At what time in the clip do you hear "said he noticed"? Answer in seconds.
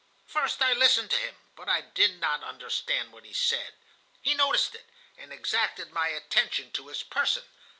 3.33-4.73